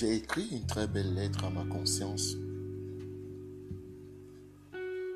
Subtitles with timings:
[0.00, 2.34] J'ai écrit une très belle lettre à ma conscience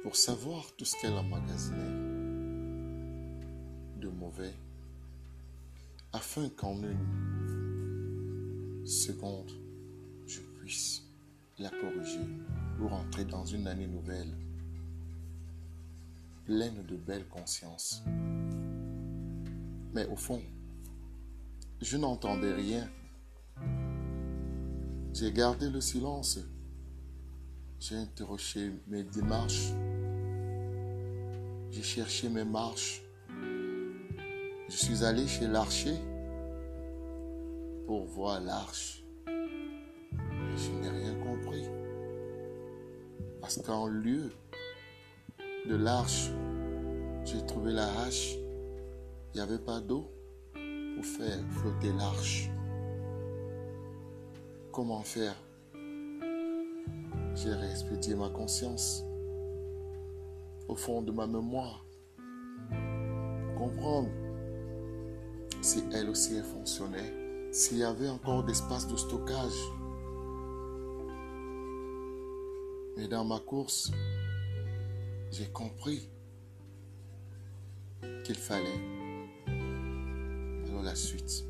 [0.02, 1.78] pour savoir tout ce qu'elle emmagasinait
[3.98, 4.52] de mauvais
[6.12, 6.98] afin qu'en une
[8.84, 9.52] seconde,
[10.26, 11.02] je puisse
[11.58, 12.28] la corriger
[12.76, 14.36] pour entrer dans une année nouvelle
[16.44, 18.02] pleine de belles consciences.
[19.94, 20.42] Mais au fond,
[21.80, 22.86] je n'entendais rien.
[25.14, 26.40] J'ai gardé le silence.
[27.78, 29.70] J'ai interrogé mes démarches.
[31.70, 33.00] J'ai cherché mes marches.
[34.68, 35.94] Je suis allé chez l'archer
[37.86, 39.04] pour voir l'arche.
[39.28, 41.62] Je n'ai rien compris.
[43.40, 44.32] Parce qu'en lieu
[45.68, 46.30] de l'arche,
[47.24, 48.34] j'ai trouvé la hache.
[49.32, 50.10] Il n'y avait pas d'eau
[50.96, 52.50] pour faire flotter l'arche.
[54.74, 55.36] Comment faire
[57.36, 59.04] J'ai réexpédié ma conscience
[60.66, 61.86] au fond de ma mémoire.
[63.56, 64.08] Comprendre
[65.62, 69.52] si elle aussi fonctionnait, s'il y avait encore d'espace de stockage.
[72.96, 73.92] Mais dans ma course,
[75.30, 76.10] j'ai compris
[78.24, 78.80] qu'il fallait.
[80.66, 81.44] Alors la suite,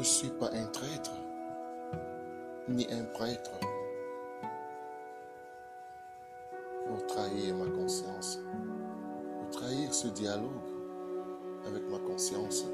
[0.00, 1.10] ne suis pas un traître,
[2.68, 3.50] ni un prêtre
[6.86, 8.38] pour trahir ma conscience,
[9.38, 10.48] pour trahir ce dialogue
[11.66, 12.64] avec ma conscience.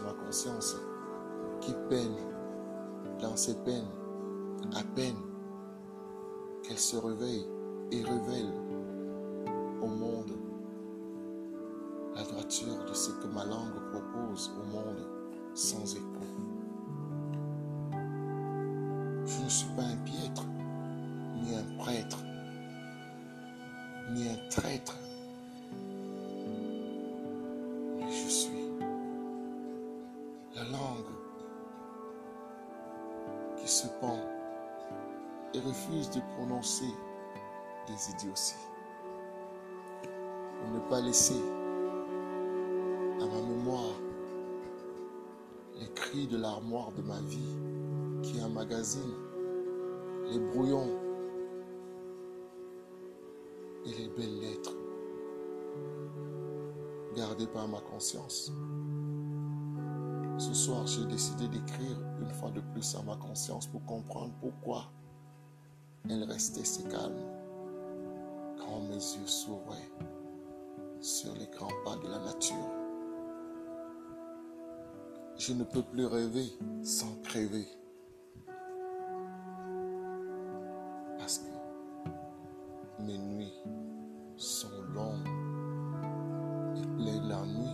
[0.00, 0.76] Ma conscience
[1.60, 2.16] qui peine
[3.20, 3.88] dans ses peines
[4.74, 5.16] à peine
[6.62, 7.46] qu'elle se réveille
[7.92, 8.52] et révèle
[46.12, 47.56] de l'armoire de ma vie
[48.22, 49.14] qui emmagasine
[50.30, 50.88] les brouillons
[53.84, 54.76] et les belles lettres
[57.16, 58.52] gardées par ma conscience.
[60.38, 64.84] Ce soir, j'ai décidé d'écrire une fois de plus à ma conscience pour comprendre pourquoi
[66.08, 67.20] elle restait si calme
[68.58, 69.90] quand mes yeux s'ouvraient
[71.00, 72.73] sur les grands pas de la nature.
[75.36, 76.46] Je ne peux plus rêver
[76.82, 77.66] sans crever.
[81.18, 83.52] Parce que mes nuits
[84.36, 85.28] sont longues
[86.76, 87.70] et pleines l'ennui.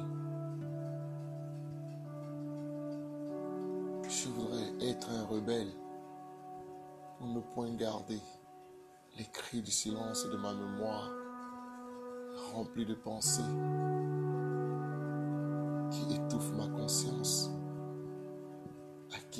[4.09, 5.71] Je voudrais être un rebelle
[7.19, 8.21] pour ne point garder
[9.19, 11.11] les cris du silence de ma mémoire
[12.55, 13.43] remplis de pensées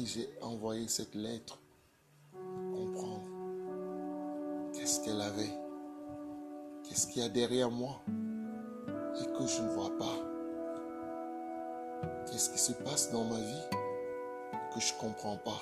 [0.07, 1.59] j'ai envoyé cette lettre
[2.33, 3.25] comprendre
[4.73, 5.53] qu'est-ce qu'elle avait,
[6.85, 8.01] qu'est-ce qu'il y a derrière moi
[9.21, 10.17] et que je ne vois pas.
[12.27, 13.81] Qu'est-ce qui se passe dans ma vie
[14.75, 15.61] que je ne comprends pas.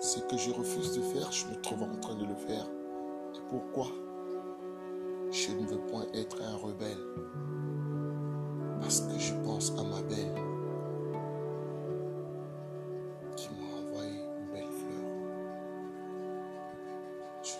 [0.00, 2.66] Ce que je refuse de faire, je me trouve en train de le faire.
[3.34, 3.86] Et pourquoi
[5.30, 6.98] Je ne veux point être un rebelle?
[8.80, 10.57] Parce que je pense à ma belle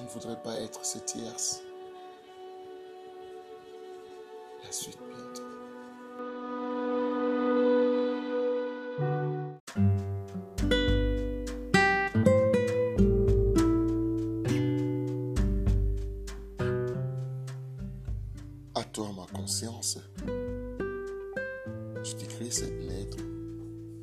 [0.08, 1.62] ne voudrais pas être ce tierce.
[4.64, 5.42] La suite bientôt.
[18.74, 19.98] À toi ma conscience,
[22.02, 23.18] je t'écris cette lettre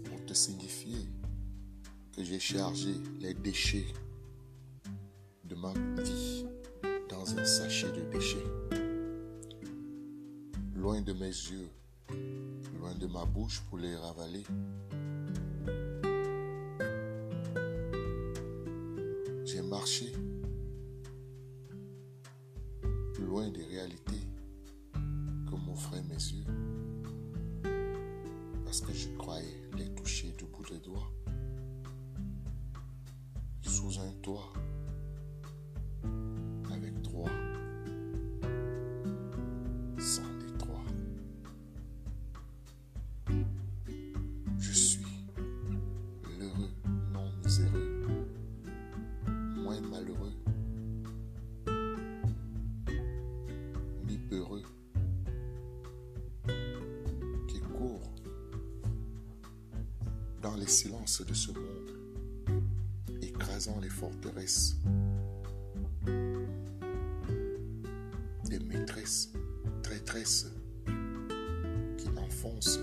[0.04, 1.08] pour te signifier
[2.16, 3.88] que j'ai chargé les déchets
[13.16, 14.44] ma bouche pour les ravaler.
[60.56, 62.62] Les silences de ce monde,
[63.22, 64.76] écrasant les forteresses
[68.46, 69.32] des maîtresses,
[69.84, 70.52] traîtresses
[71.98, 72.80] qui enfoncent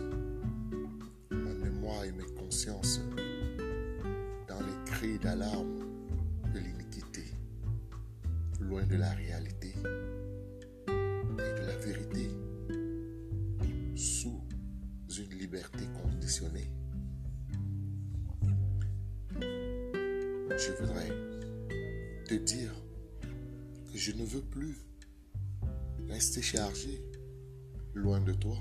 [1.30, 3.00] ma mémoire et mes consciences
[4.48, 5.81] dans les cris d'alarme
[20.64, 21.08] Je voudrais
[22.24, 22.72] te dire
[23.90, 24.76] que je ne veux plus
[26.08, 27.02] rester chargé
[27.94, 28.56] loin de toi.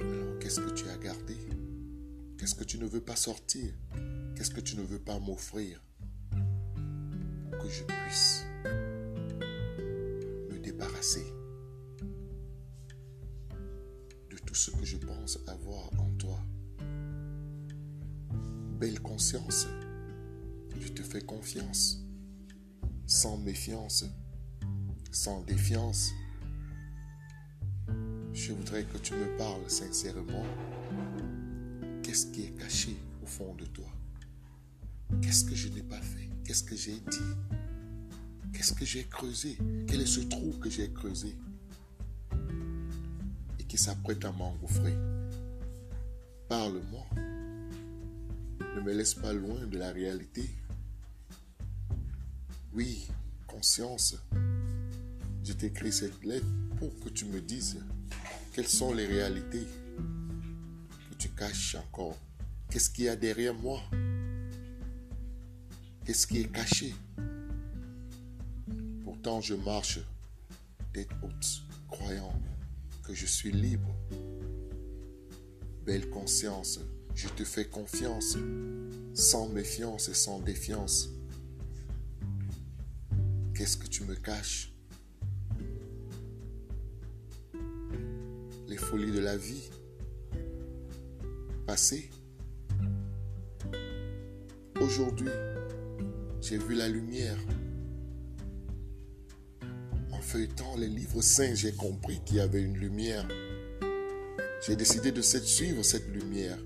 [0.00, 1.36] Alors qu'est-ce que tu as gardé?
[2.38, 3.72] Qu'est-ce que tu ne veux pas sortir?
[4.34, 5.80] Qu'est-ce que tu ne veux pas m'offrir
[6.32, 8.44] que je puisse
[10.50, 11.32] me débarrasser
[14.28, 16.40] de tout ce que je pense avoir en toi?
[18.80, 19.66] Belle conscience,
[20.80, 22.02] je te fais confiance,
[23.06, 24.06] sans méfiance,
[25.12, 26.08] sans défiance.
[28.32, 30.46] Je voudrais que tu me parles sincèrement.
[32.02, 33.84] Qu'est-ce qui est caché au fond de toi?
[35.20, 36.30] Qu'est-ce que je n'ai pas fait?
[36.42, 37.36] Qu'est-ce que j'ai dit?
[38.54, 39.58] Qu'est-ce que j'ai creusé?
[39.88, 41.36] Quel est ce trou que j'ai creusé?
[43.58, 44.94] Et qui s'apprête à m'engouffrer.
[46.48, 47.04] Parle-moi.
[48.80, 50.48] Ne me laisse pas loin de la réalité.
[52.72, 53.06] Oui,
[53.46, 54.16] conscience,
[55.44, 56.46] je t'écris cette lettre
[56.78, 57.76] pour que tu me dises
[58.54, 59.66] quelles sont les réalités
[61.10, 62.16] que tu caches encore.
[62.70, 63.82] Qu'est-ce qu'il y a derrière moi?
[66.06, 66.94] Qu'est-ce qui est caché?
[69.04, 70.00] Pourtant, je marche
[70.94, 72.32] tête haute, croyant
[73.02, 73.94] que je suis libre.
[75.84, 76.80] Belle conscience,
[77.14, 78.36] je te fais confiance,
[79.14, 81.10] sans méfiance et sans défiance.
[83.54, 84.72] Qu'est-ce que tu me caches?
[88.68, 89.68] Les folies de la vie
[91.66, 92.10] passée.
[94.80, 95.28] Aujourd'hui,
[96.40, 97.36] j'ai vu la lumière.
[100.12, 103.28] En feuilletant les livres saints, j'ai compris qu'il y avait une lumière.
[104.66, 106.58] J'ai décidé de suivre cette lumière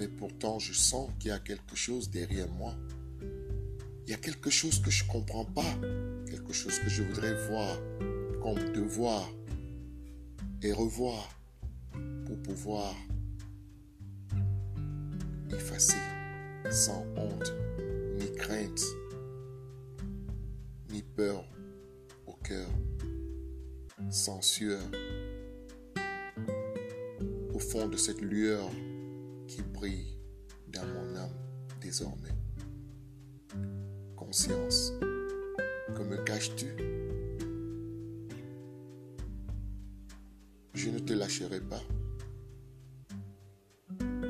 [0.00, 2.74] mais pourtant je sens qu'il y a quelque chose derrière moi.
[4.06, 5.78] Il y a quelque chose que je ne comprends pas,
[6.26, 7.78] quelque chose que je voudrais voir
[8.42, 9.30] comme devoir
[10.62, 11.38] et revoir
[12.24, 12.94] pour pouvoir
[15.52, 15.98] effacer
[16.70, 17.52] sans honte,
[18.18, 18.82] ni crainte,
[20.90, 21.44] ni peur
[22.26, 22.70] au cœur,
[24.08, 24.80] sans sueur,
[27.52, 28.70] au fond de cette lueur
[29.50, 30.16] qui brille
[30.68, 31.34] dans mon âme
[31.80, 32.36] désormais.
[34.14, 36.68] Conscience, que me caches-tu?
[40.74, 41.82] Je ne te lâcherai pas.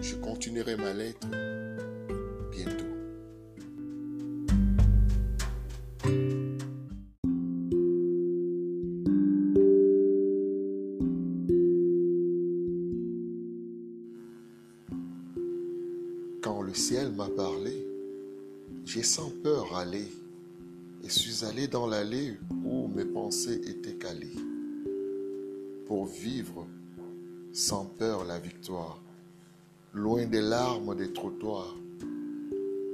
[0.01, 1.29] Je continuerai ma lettre
[25.91, 26.69] pour vivre
[27.53, 29.03] sans peur la victoire,
[29.93, 31.75] loin des larmes des trottoirs,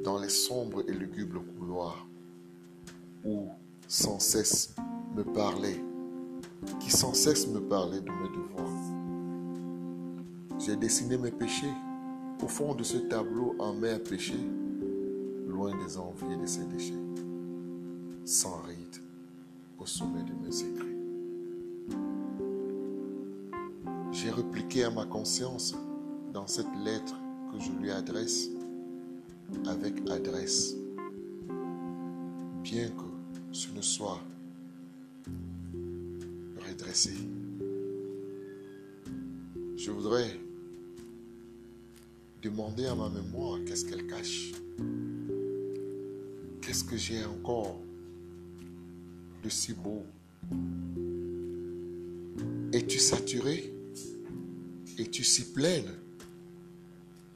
[0.02, 2.06] dans les sombres et lugubres couloirs
[3.22, 3.48] où
[3.86, 4.74] sans cesse
[5.14, 5.84] me parlaient
[6.80, 8.82] qui sans cesse me parlait de mes devoirs.
[10.58, 11.74] J'ai dessiné mes péchés
[12.42, 14.40] au fond de ce tableau en mer péché,
[15.46, 16.94] loin des envies et de ses déchets,
[18.24, 19.02] sans ride
[19.78, 20.85] au sommet de mes écrits.
[24.26, 25.72] J'ai repliqué à ma conscience
[26.32, 27.14] dans cette lettre
[27.52, 28.48] que je lui adresse
[29.68, 30.74] avec adresse,
[32.60, 34.18] bien que ce ne soit
[36.68, 37.12] redressé.
[39.76, 40.40] Je voudrais
[42.42, 44.50] demander à ma mémoire qu'est-ce qu'elle cache.
[46.62, 47.78] Qu'est-ce que j'ai encore
[49.44, 50.02] de si beau?
[52.72, 53.75] Es-tu saturé?
[54.98, 55.92] Es-tu si pleine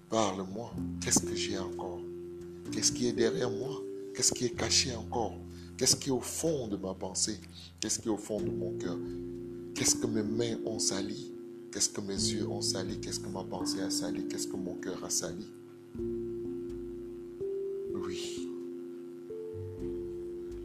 [0.08, 0.72] Parle-moi.
[1.00, 2.00] Qu'est-ce que j'ai encore?
[2.72, 3.82] Qu'est-ce qui est derrière moi?
[4.14, 5.34] Qu'est-ce qui est caché encore?
[5.76, 7.38] Qu'est-ce qui est au fond de ma pensée?
[7.78, 8.96] Qu'est-ce qui est au fond de mon cœur?
[9.74, 11.32] Qu'est-ce que mes mains ont sali?
[11.70, 12.98] Qu'est-ce que mes yeux ont sali?
[12.98, 14.26] Qu'est-ce que ma pensée a sali?
[14.26, 15.46] Qu'est-ce que mon cœur a sali?
[17.94, 18.48] Oui.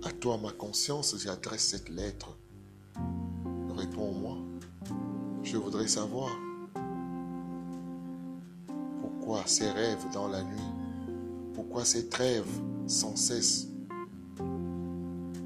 [0.01, 2.37] À toi, ma conscience, j'adresse cette lettre.
[3.75, 4.37] Réponds-moi.
[5.43, 6.29] Je voudrais savoir
[9.45, 10.71] ces rêves dans la nuit,
[11.53, 13.67] pourquoi ces trêves sans cesse,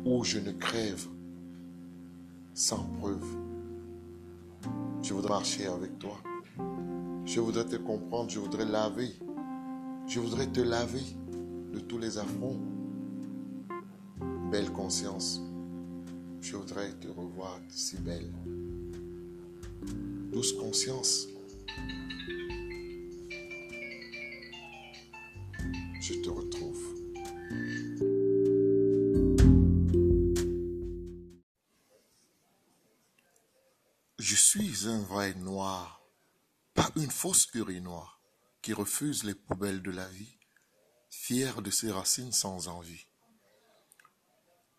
[0.06, 1.06] où je ne crève
[2.54, 3.26] sans preuve.
[5.02, 6.18] Je voudrais marcher avec toi.
[7.26, 8.30] Je voudrais te comprendre.
[8.30, 9.12] Je voudrais laver.
[10.08, 11.04] Je voudrais te laver
[11.74, 12.60] de tous les affronts.
[14.52, 15.42] Belle conscience.
[16.42, 18.32] Je voudrais te revoir si belle.
[20.32, 21.28] Douce conscience.
[26.10, 26.96] Je te retrouve.
[34.18, 36.04] Je suis un vrai noir,
[36.74, 38.20] pas une fausse urinoir
[38.64, 40.36] qui refuse les poubelles de la vie,
[41.12, 43.06] fier de ses racines sans envie.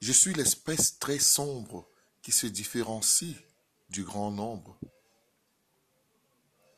[0.00, 1.88] Je suis l'espèce très sombre
[2.22, 3.36] qui se différencie
[3.88, 4.80] du grand nombre.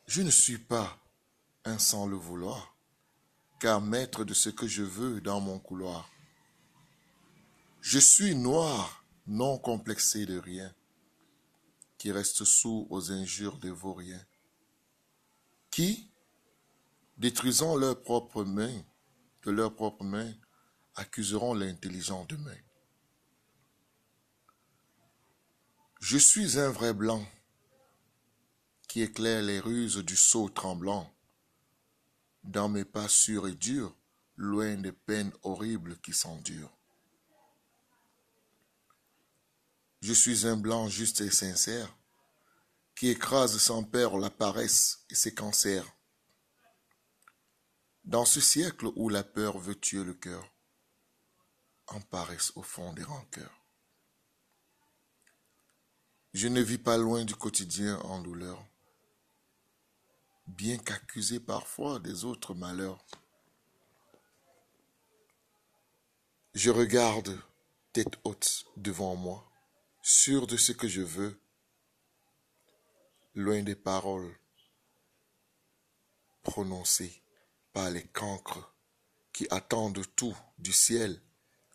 [0.05, 0.99] Je ne suis pas
[1.65, 2.72] un sans le vouloir,
[3.59, 6.09] car maître de ce que je veux dans mon couloir.
[7.81, 10.73] Je suis noir, non complexé de rien
[11.97, 14.25] qui restent sourds aux injures des vauriens,
[15.71, 16.11] qui,
[17.17, 18.83] détruisant leurs propres mains,
[19.43, 20.33] de leurs propres mains,
[20.95, 22.57] accuseront l'intelligent demain.
[26.01, 27.25] Je suis un vrai blanc
[28.89, 31.12] qui éclaire les ruses du sceau tremblant,
[32.43, 33.95] dans mes pas sûrs et durs,
[34.35, 36.75] loin des peines horribles qui s'endurent.
[40.01, 41.95] Je suis un blanc juste et sincère,
[42.95, 45.95] qui écrase sans peur la paresse et ses cancers.
[48.03, 50.53] Dans ce siècle où la peur veut tuer le cœur,
[51.87, 53.63] en paresse au fond des rancœurs.
[56.33, 58.65] Je ne vis pas loin du quotidien en douleur,
[60.47, 63.05] bien qu'accusé parfois des autres malheurs.
[66.53, 67.39] Je regarde
[67.93, 69.49] tête haute devant moi
[70.03, 71.39] sûr de ce que je veux,
[73.35, 74.37] loin des paroles
[76.43, 77.23] prononcées
[77.71, 78.75] par les cancres
[79.31, 81.21] qui attendent tout du ciel,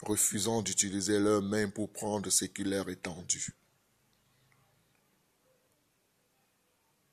[0.03, 3.57] refusant d'utiliser leurs mains pour prendre ce qui leur est tendu.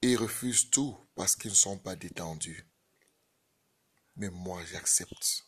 [0.01, 2.65] Ils refusent tout parce qu'ils ne sont pas détendus.
[4.17, 5.45] Mais moi, j'accepte.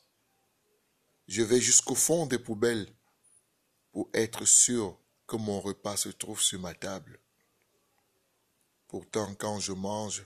[1.27, 2.87] Je vais jusqu'au fond des poubelles
[3.91, 7.19] pour être sûr que mon repas se trouve sur ma table.
[8.87, 10.25] Pourtant, quand je mange,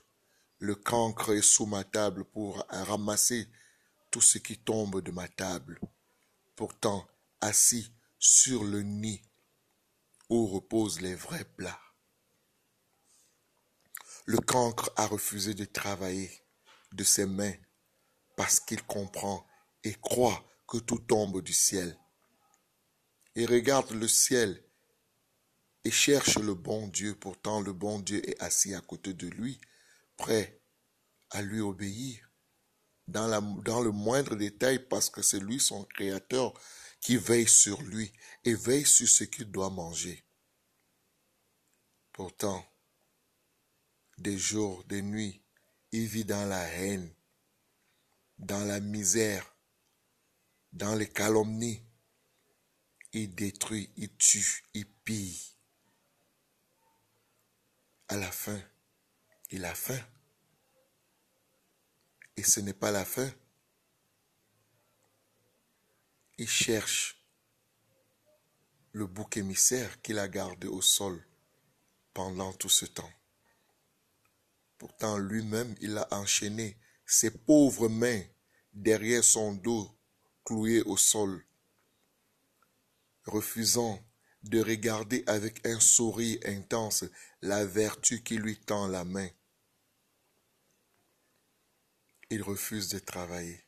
[0.60, 3.48] le cancre est sous ma table pour ramasser
[4.12, 5.80] tout ce qui tombe de ma table.
[6.56, 7.08] Pourtant,
[7.40, 9.24] assis sur le nid
[10.30, 11.82] où reposent les vrais plats.
[14.26, 16.32] Le cancre a refusé de travailler
[16.92, 17.54] de ses mains
[18.36, 19.46] parce qu'il comprend
[19.84, 21.98] et croit que tout tombe du ciel.
[23.36, 24.64] Il regarde le ciel
[25.84, 27.16] et cherche le bon Dieu.
[27.16, 29.60] Pourtant, le bon Dieu est assis à côté de lui,
[30.18, 30.62] prêt
[31.32, 32.30] à lui obéir
[33.08, 36.54] dans, dans le moindre détail parce que c'est lui son créateur
[37.00, 38.12] qui veille sur lui
[38.44, 40.24] et veille sur ce qu'il doit manger.
[42.14, 42.66] Pourtant,
[44.22, 45.42] des jours, des nuits,
[45.92, 47.14] il vit dans la haine,
[48.38, 49.56] dans la misère,
[50.72, 51.84] dans les calomnies.
[53.14, 55.52] Il détruit, il tue, il pille
[58.12, 58.62] à la fin,
[59.52, 60.00] il a faim.
[62.36, 63.32] Et ce n'est pas la fin.
[66.38, 67.26] Il cherche
[68.92, 71.26] le bouc émissaire qu'il a gardé au sol
[72.14, 73.12] pendant tout ce temps.
[74.82, 78.24] Pourtant, lui-même, il a enchaîné ses pauvres mains
[78.74, 79.96] derrière son dos
[80.44, 81.46] cloué au sol,
[83.26, 84.04] refusant
[84.42, 87.06] de regarder avec un sourire intense
[87.44, 89.30] la vertu qui lui tend la main.
[92.32, 93.64] Il refuse de travailler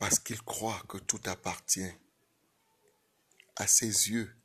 [0.00, 1.94] parce qu'il croit que tout appartient
[3.54, 4.36] à ses yeux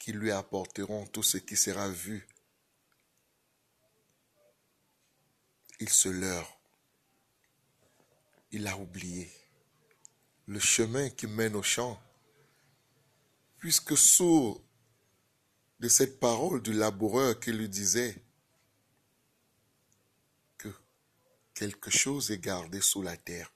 [0.00, 2.26] qui lui apporteront tout ce qui sera vu.
[5.80, 6.58] Il se leurre.
[8.52, 9.30] Il a oublié
[10.46, 12.00] le chemin qui mène au champ
[13.58, 14.62] puisque sourd
[15.80, 18.22] de cette parole du laboureur qui lui disait
[20.58, 20.68] que
[21.54, 23.52] quelque chose est gardé sous la terre,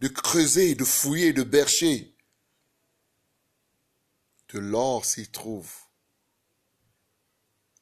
[0.00, 2.16] de creuser, de fouiller, de bercher,
[4.48, 5.70] de l'or s'y trouve.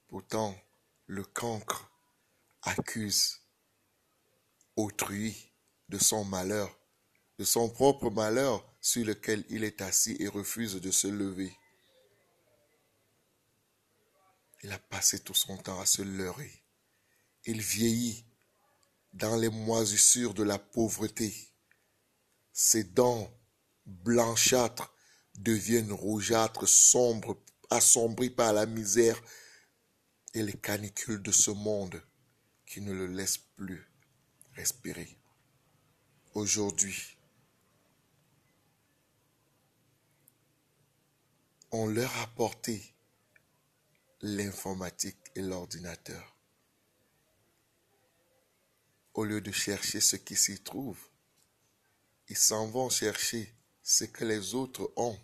[0.08, 0.58] Pourtant,
[1.06, 1.88] le cancre
[2.62, 3.43] accuse
[4.76, 5.52] autrui
[5.88, 6.78] de son malheur,
[7.38, 11.56] de son propre malheur, sur lequel il est assis et refuse de se lever.
[14.62, 16.62] Il a passé tout son temps à se leurrer.
[17.44, 18.24] Il vieillit
[19.12, 21.34] dans les moisissures de la pauvreté.
[22.52, 23.30] Ses dents
[23.86, 24.94] blanchâtres
[25.34, 29.20] deviennent rougeâtres, sombres, assombries par la misère
[30.34, 32.02] et les canicules de ce monde
[32.66, 33.93] qui ne le laissent plus
[34.54, 35.18] respirer.
[36.34, 37.16] Aujourd'hui,
[41.70, 42.94] on leur a apporté
[44.20, 46.36] l'informatique et l'ordinateur.
[49.14, 50.98] Au lieu de chercher ce qui s'y trouve,
[52.28, 55.18] ils s'en vont chercher ce que les autres ont.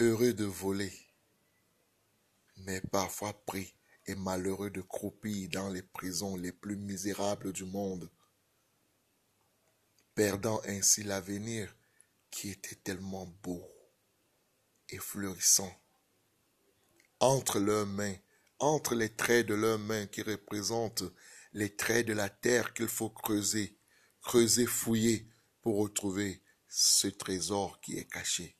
[0.00, 0.92] Heureux de voler,
[2.56, 3.74] mais parfois pris
[4.06, 8.10] et malheureux de croupir dans les prisons les plus misérables du monde,
[10.14, 11.74] perdant ainsi l'avenir
[12.30, 13.62] qui était tellement beau
[14.88, 15.72] et fleurissant.
[17.20, 18.16] Entre leurs mains,
[18.58, 21.04] entre les traits de leurs mains qui représentent
[21.52, 23.76] les traits de la terre qu'il faut creuser,
[24.22, 25.28] creuser, fouiller
[25.60, 28.56] pour retrouver ce trésor qui est caché.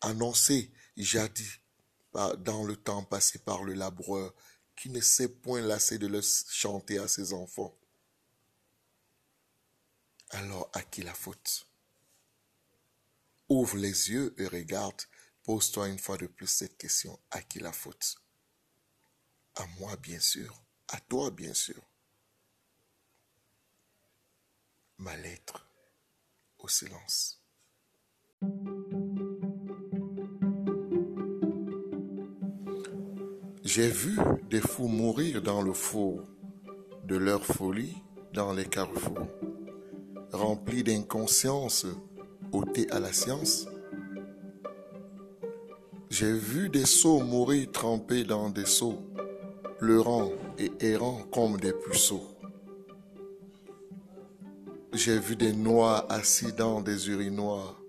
[0.00, 1.60] Annoncé jadis
[2.38, 4.34] dans le temps passé par le laboureur
[4.76, 7.76] qui ne s'est point lassé de le chanter à ses enfants.
[10.30, 11.68] Alors à qui la faute?
[13.48, 15.02] Ouvre les yeux et regarde
[15.44, 17.20] Pose-toi une fois de plus cette question.
[17.30, 18.16] À qui la faute?
[19.56, 20.64] À moi, bien sûr.
[20.88, 21.82] À toi, bien sûr.
[24.96, 25.68] Ma lettre
[26.58, 27.42] au silence.
[33.74, 34.16] J'ai vu
[34.50, 36.20] des fous mourir dans le four
[37.08, 37.96] de leur folie
[38.32, 39.26] dans les carrefours,
[40.32, 41.86] remplis d'inconscience
[42.52, 43.66] ôtés à la science
[46.16, 49.02] j'ai vu des sots mourir trempés dans des seaux,
[49.80, 52.28] pleurant et errant comme des puceaux.
[54.92, 57.80] J'ai vu des noirs assis dans des urinoirs,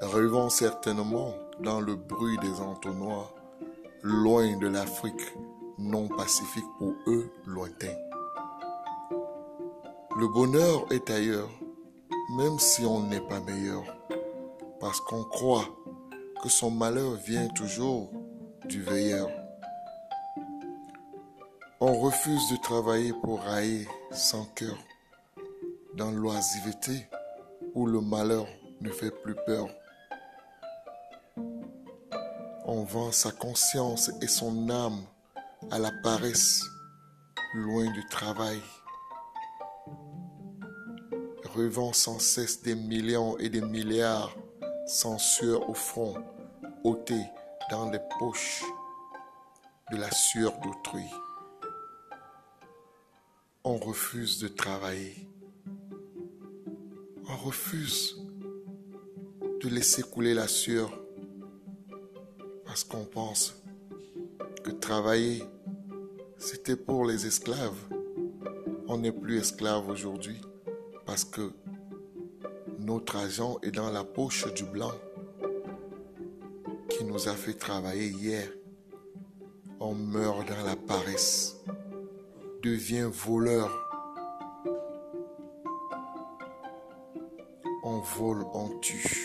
[0.00, 3.33] rêvant certainement dans le bruit des entonnoirs,
[4.04, 5.32] loin de l'Afrique
[5.78, 7.96] non pacifique pour eux lointain.
[10.18, 11.48] Le bonheur est ailleurs,
[12.36, 13.82] même si on n'est pas meilleur,
[14.78, 15.64] parce qu'on croit
[16.42, 18.10] que son malheur vient toujours
[18.66, 19.30] du veilleur.
[21.80, 24.76] On refuse de travailler pour railler sans cœur
[25.94, 27.08] dans l'oisiveté
[27.74, 28.46] où le malheur
[28.82, 29.66] ne fait plus peur.
[32.76, 35.00] On vend sa conscience et son âme
[35.70, 36.60] à la paresse,
[37.54, 38.60] loin du travail.
[41.54, 44.34] Revend sans cesse des millions et des milliards
[44.88, 46.16] sans sueur au front
[46.82, 47.14] ôté
[47.70, 48.64] dans les poches
[49.92, 51.08] de la sueur d'autrui.
[53.62, 55.28] On refuse de travailler.
[57.28, 58.20] On refuse
[59.62, 61.03] de laisser couler la sueur
[62.74, 63.62] parce qu'on pense
[64.64, 65.44] que travailler,
[66.38, 67.78] c'était pour les esclaves.
[68.88, 70.40] On n'est plus esclave aujourd'hui
[71.06, 71.52] parce que
[72.80, 74.90] notre argent est dans la poche du blanc
[76.88, 78.48] qui nous a fait travailler hier
[79.78, 81.62] on meurt dans la paresse,
[82.60, 83.70] devient voleur.
[87.84, 89.23] On vole, on tue,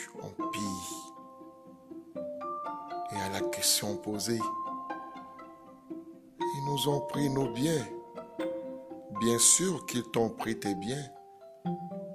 [3.32, 4.40] la question posée,
[6.40, 7.86] ils nous ont pris nos biens.
[9.20, 11.06] Bien sûr qu'ils t'ont pris tes biens,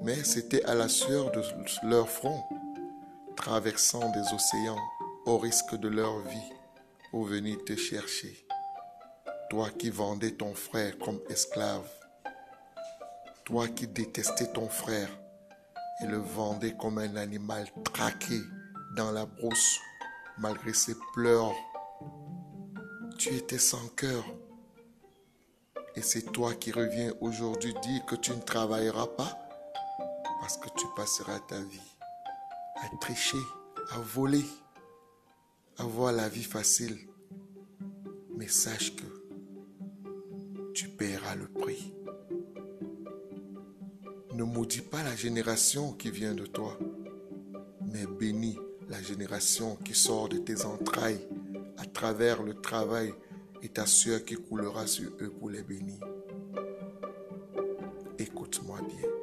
[0.02, 1.42] mais c'était à la sueur de
[1.84, 2.42] leur front,
[3.36, 4.78] traversant des océans
[5.26, 6.52] au risque de leur vie
[7.10, 8.46] pour venir te chercher.
[9.50, 11.88] Toi qui vendais ton frère comme esclave,
[13.44, 15.10] toi qui détestais ton frère
[16.02, 18.40] et le vendais comme un animal traqué
[18.96, 19.78] dans la brousse
[20.38, 21.54] malgré ses pleurs,
[23.18, 24.24] tu étais sans cœur.
[25.96, 29.38] Et c'est toi qui reviens aujourd'hui dire que tu ne travailleras pas
[30.40, 31.94] parce que tu passeras ta vie
[32.76, 33.38] à tricher,
[33.92, 34.44] à voler,
[35.78, 36.98] à voir la vie facile.
[38.36, 39.04] Mais sache que
[40.74, 41.94] tu paieras le prix.
[44.34, 46.76] Ne maudis pas la génération qui vient de toi,
[47.86, 48.58] mais bénis
[48.94, 51.26] la génération qui sort de tes entrailles
[51.78, 53.12] à travers le travail
[53.60, 55.98] et ta sueur qui coulera sur eux pour les bénir.
[58.18, 59.13] Écoute-moi bien.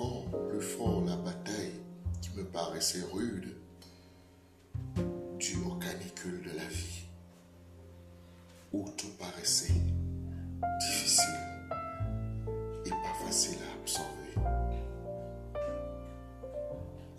[0.00, 1.80] Encore plus fort la bataille
[2.20, 3.54] qui me paraissait rude,
[5.38, 7.04] due aux canicules de la vie,
[8.72, 9.74] où tout paraissait
[10.80, 11.24] difficile
[12.86, 14.50] et pas facile à absorber.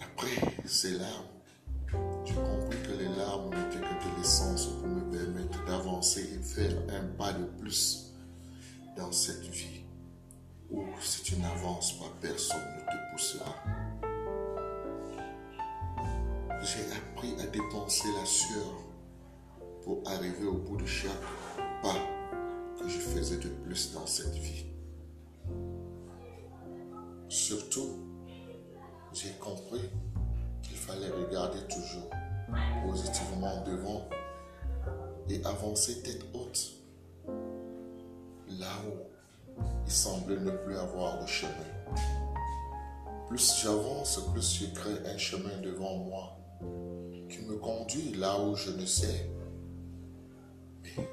[0.02, 1.26] Après ces larmes,
[2.26, 6.74] j'ai compris que les larmes n'étaient que de l'essence pour me permettre d'avancer et faire
[6.90, 8.14] un pas de plus
[8.98, 9.41] dans cette
[12.22, 13.56] personne ne te poussera.
[16.62, 18.76] J'ai appris à dépenser la sueur
[19.84, 21.12] pour arriver au bout de chaque
[21.82, 21.96] pas
[22.80, 24.66] que je faisais de plus dans cette vie.
[27.30, 27.98] Surtout,
[29.14, 29.90] j'ai compris
[30.62, 32.10] qu'il fallait regarder toujours
[32.86, 34.08] positivement devant
[35.30, 36.74] et avancer tête haute.
[38.50, 39.11] Là où
[39.86, 41.52] il semblait ne plus avoir de chemin.
[43.28, 46.38] Plus j'avance, plus je crée un chemin devant moi
[47.30, 49.30] qui me conduit là où je ne sais.
[50.84, 51.08] Mais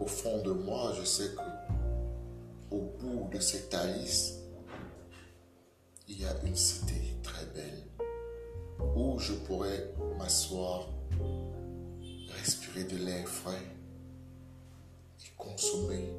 [0.00, 4.38] au fond de moi, je sais que au bout de cette Thaïs,
[6.08, 7.82] il y a une cité très belle
[8.94, 10.88] où je pourrais m'asseoir,
[12.38, 13.62] respirer de l'air frais
[15.20, 16.12] et consommer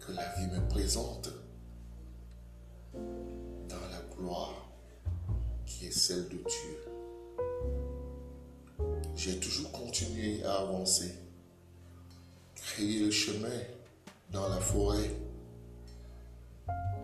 [0.00, 1.30] que la vie me présente
[2.94, 4.70] dans la gloire
[5.66, 6.84] qui est celle de Dieu.
[9.14, 11.14] J'ai toujours continué à avancer,
[12.54, 13.60] créer le chemin
[14.30, 15.10] dans la forêt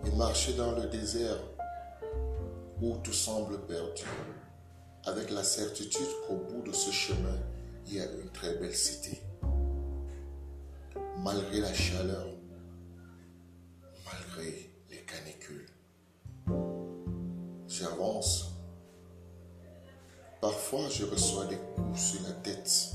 [0.05, 1.39] et marcher dans le désert
[2.81, 4.03] où tout semble perdu,
[5.05, 7.37] avec la certitude qu'au bout de ce chemin,
[7.87, 9.24] il y a une très belle cité.
[11.25, 12.27] Malgré la chaleur,
[14.05, 15.65] malgré les canicules,
[17.67, 18.53] j'avance.
[20.39, 22.91] Parfois, je reçois des coups sur la tête.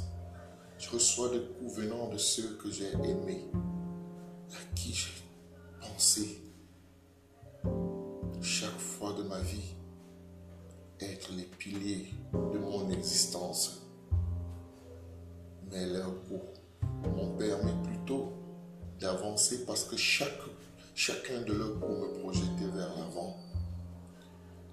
[0.78, 3.50] Je reçois des coups venant de ceux que j'ai aimés,
[4.52, 5.24] à qui j'ai
[5.80, 6.40] pensé
[8.40, 9.74] chaque fois de ma vie
[11.00, 13.88] être les piliers de mon existence.
[15.72, 16.60] Mais leurs coups
[17.08, 18.19] m'ont permis plutôt
[19.00, 20.40] d'avancer parce que chaque,
[20.94, 23.36] chacun de leurs coups me projetait vers l'avant.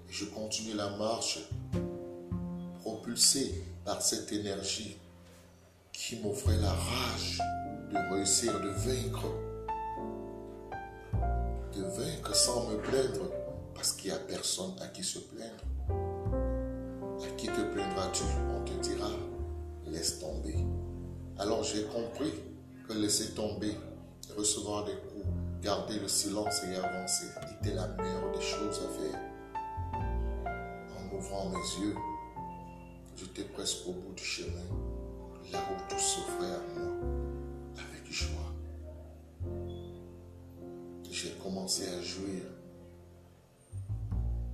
[0.08, 1.40] Je continue la marche
[2.80, 4.96] propulsé par cette énergie
[5.92, 7.40] qui m'offrait la rage
[7.90, 9.26] de réussir, de vaincre.
[11.74, 13.30] De vaincre sans me plaindre,
[13.74, 15.64] parce qu'il n'y a personne à qui se plaindre.
[17.22, 18.24] À qui te plaindras-tu?
[18.56, 19.10] On te dira,
[19.86, 20.56] laisse tomber.
[21.38, 22.32] Alors j'ai compris
[22.86, 23.74] que laisser tomber,
[24.38, 25.26] recevoir des coups,
[25.60, 27.26] garder le silence et avancer
[27.60, 29.20] était la meilleure des choses à faire.
[30.96, 31.96] En ouvrant mes yeux,
[33.16, 34.68] j'étais presque au bout du chemin,
[35.52, 36.92] là où tout s'offrait à moi,
[37.74, 38.52] avec joie.
[41.10, 42.42] J'ai commencé à jouir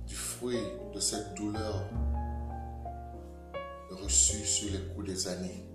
[0.07, 0.63] du fruit
[0.95, 1.83] de cette douleur
[3.91, 5.74] reçue sur les coups des années.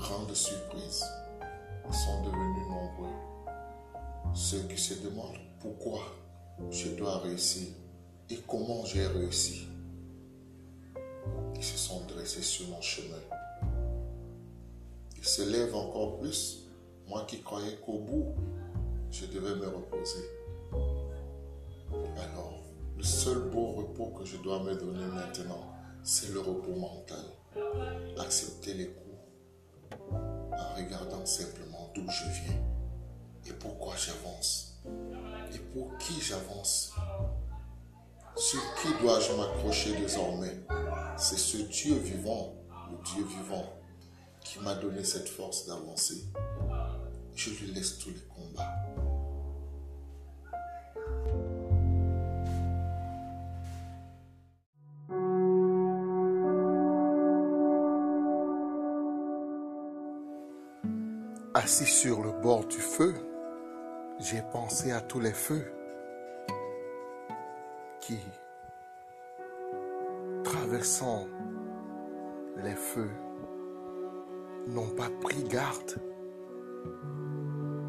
[0.00, 1.04] Grande surprise,
[1.92, 3.14] sont devenus nombreux.
[4.34, 6.00] Ceux qui se demandent pourquoi
[6.70, 7.68] je dois réussir
[8.30, 9.68] et comment j'ai réussi.
[11.54, 13.20] Ils se sont dressés sur mon chemin.
[15.18, 16.66] Ils se lèvent encore plus,
[17.06, 18.34] moi qui croyais qu'au bout,
[19.10, 20.24] je devais me reposer.
[22.16, 22.62] Alors,
[22.96, 27.24] le seul beau repos que je dois me donner maintenant, c'est le repos mental.
[28.18, 29.09] Accepter les coups
[29.92, 32.60] en regardant simplement d'où je viens
[33.46, 34.80] et pourquoi j'avance
[35.54, 36.92] et pour qui j'avance?
[38.36, 40.60] Sur qui dois-je m'accrocher désormais?
[41.16, 42.54] C'est ce Dieu vivant,
[42.90, 43.66] le Dieu vivant,
[44.40, 46.24] qui m'a donné cette force d'avancer.
[47.34, 48.74] Je lui laisse tous les combats.
[61.70, 63.14] Assis sur le bord du feu,
[64.18, 65.72] j'ai pensé à tous les feux
[68.00, 68.18] qui,
[70.42, 71.28] traversant
[72.56, 73.12] les feux,
[74.66, 75.94] n'ont pas pris garde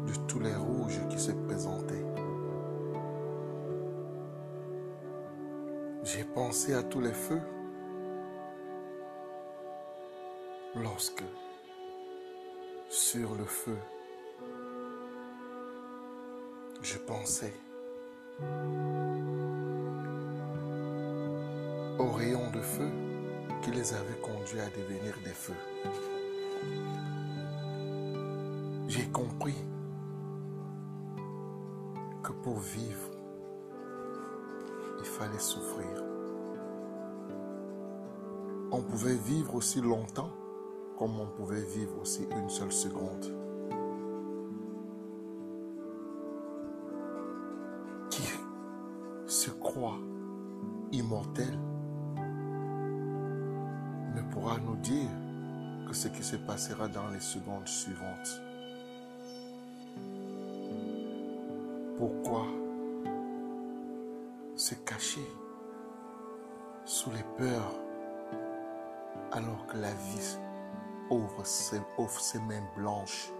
[0.06, 2.06] de tous les rouges qui se présentaient.
[6.04, 7.42] J'ai pensé à tous les feux
[10.76, 11.24] lorsque
[12.92, 13.78] sur le feu,
[16.82, 17.54] je pensais
[21.98, 22.90] aux rayons de feu
[23.62, 25.54] qui les avaient conduits à devenir des feux.
[28.88, 29.56] J'ai compris
[32.22, 33.08] que pour vivre,
[34.98, 36.04] il fallait souffrir.
[38.70, 40.41] On pouvait vivre aussi longtemps
[40.98, 43.26] comme on pouvait vivre aussi une seule seconde.
[48.10, 48.22] Qui
[49.26, 49.98] se croit
[50.92, 51.58] immortel
[54.14, 55.10] ne pourra nous dire
[55.86, 58.40] que ce qui se passera dans les secondes suivantes.
[61.98, 62.46] Pourquoi
[64.56, 65.26] se cacher
[66.84, 67.74] sous les peurs
[69.32, 70.36] alors que la vie
[71.12, 71.80] ouvre ses,
[72.18, 73.30] ses mains blanches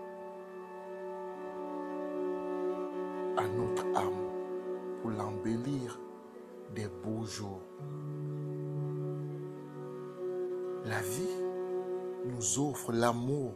[3.37, 4.31] à notre âme
[5.01, 5.99] pour l'embellir
[6.75, 7.63] des beaux jours.
[10.85, 11.39] La vie
[12.27, 13.55] nous offre l'amour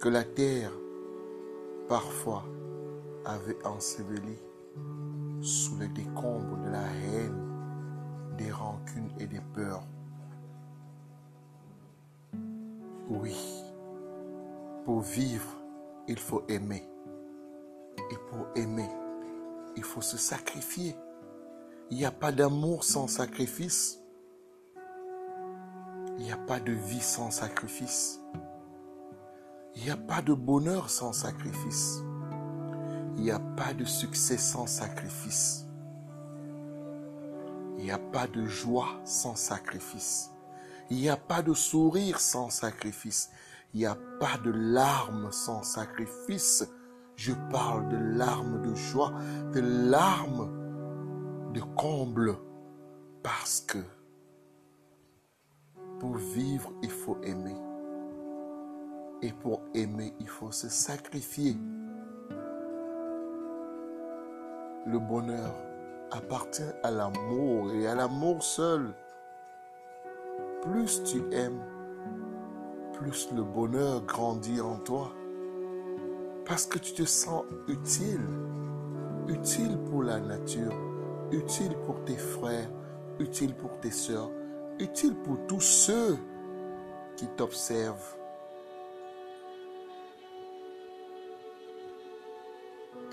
[0.00, 0.72] que la terre
[1.88, 2.44] parfois
[3.24, 4.36] avait enseveli
[5.40, 9.86] sous les décombres de la haine, des rancunes et des peurs.
[15.16, 15.56] Vivre,
[16.08, 16.86] il faut aimer.
[18.10, 18.90] Et pour aimer,
[19.74, 20.94] il faut se sacrifier.
[21.90, 23.98] Il n'y a pas d'amour sans sacrifice.
[26.18, 28.20] Il n'y a pas de vie sans sacrifice.
[29.74, 32.02] Il n'y a pas de bonheur sans sacrifice.
[33.16, 35.66] Il n'y a pas de succès sans sacrifice.
[37.78, 40.30] Il n'y a pas de joie sans sacrifice.
[40.90, 43.30] Il n'y a pas de sourire sans sacrifice.
[43.72, 46.66] Il n'y a pas de larmes sans sacrifice.
[47.16, 49.12] Je parle de larmes de joie,
[49.52, 52.36] de larmes de comble.
[53.22, 53.78] Parce que
[55.98, 57.56] pour vivre, il faut aimer.
[59.22, 61.56] Et pour aimer, il faut se sacrifier.
[64.86, 65.54] Le bonheur
[66.10, 68.94] appartient à l'amour et à l'amour seul.
[70.62, 71.62] Plus tu aimes,
[72.98, 75.12] plus le bonheur grandit en toi.
[76.44, 78.26] Parce que tu te sens utile.
[79.28, 80.72] Utile pour la nature,
[81.32, 82.70] utile pour tes frères,
[83.18, 84.30] utile pour tes soeurs,
[84.78, 86.16] utile pour tous ceux
[87.16, 88.16] qui t'observent.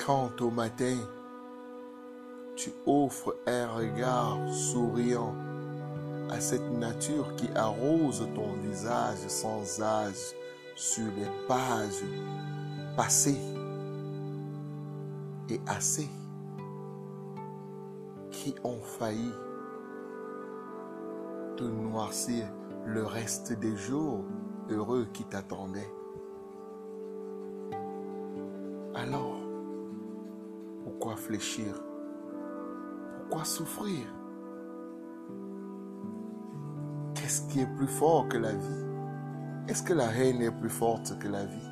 [0.05, 0.97] Quand au matin,
[2.55, 5.33] tu offres un regard souriant
[6.29, 10.35] à cette nature qui arrose ton visage sans âge
[10.75, 12.03] sur les pages
[12.95, 13.39] passées.
[15.49, 16.09] Et assez
[18.31, 19.31] qui ont failli
[21.55, 22.45] te noircir
[22.85, 24.23] le reste des jours
[24.69, 25.93] heureux qui t'attendaient.
[28.95, 29.37] Alors,
[30.83, 31.73] pourquoi fléchir?
[33.19, 34.07] Pourquoi souffrir?
[37.41, 38.85] Qui est plus fort que la vie?
[39.67, 41.69] Est-ce que la haine est plus forte que la vie?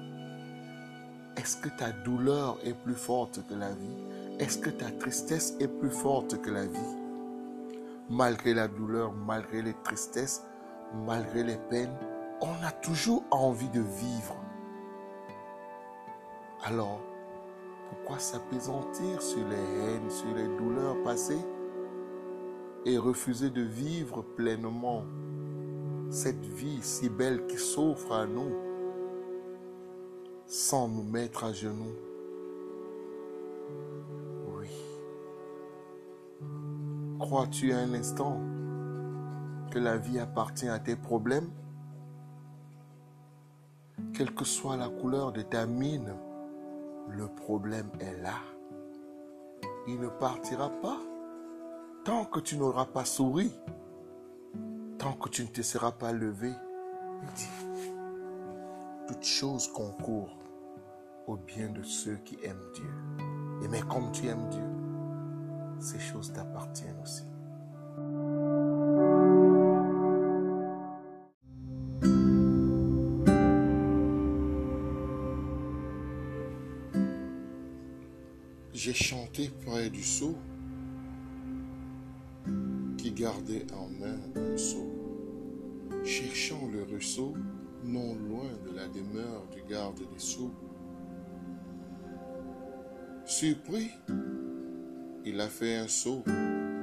[1.37, 4.03] Est-ce que ta douleur est plus forte que la vie?
[4.39, 6.97] Est-ce que ta tristesse est plus forte que la vie?
[8.09, 10.43] Malgré la douleur, malgré les tristesses,
[11.05, 11.95] malgré les peines,
[12.41, 14.35] on a toujours envie de vivre.
[16.63, 17.01] Alors,
[17.89, 21.45] pourquoi s'apaisantir sur les haines, sur les douleurs passées
[22.85, 25.03] et refuser de vivre pleinement?
[26.11, 28.51] Cette vie si belle qui s'offre à nous
[30.45, 31.95] sans nous mettre à genoux
[34.53, 34.67] Oui.
[37.17, 38.41] Crois-tu un instant
[39.71, 41.49] que la vie appartient à tes problèmes?
[44.13, 46.13] Quelle que soit la couleur de ta mine,
[47.07, 48.35] le problème est là.
[49.87, 50.99] Il ne partira pas
[52.03, 53.53] tant que tu n'auras pas souri,
[55.01, 56.51] tant que tu ne te seras pas levé.
[59.07, 60.37] Toutes choses concourent
[61.25, 62.93] au bien de ceux qui aiment Dieu.
[63.63, 64.61] Et mais comme tu aimes Dieu,
[65.79, 67.23] ces choses t'appartiennent aussi.
[78.71, 80.35] J'ai chanté près du seau
[83.13, 84.89] gardait en main un seau,
[86.03, 87.33] cherchant le ruisseau
[87.83, 90.51] non loin de la demeure du garde des sceaux.
[93.25, 93.91] Surpris,
[95.25, 96.23] il a fait un saut